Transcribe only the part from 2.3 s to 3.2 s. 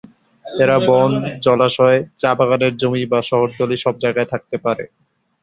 বাগানের জমি বা